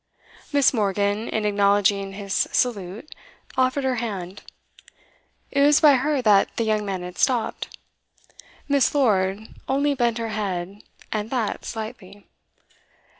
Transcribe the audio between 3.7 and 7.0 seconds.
her hand; it was by her that the young